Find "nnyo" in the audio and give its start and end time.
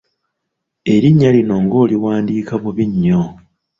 2.91-3.21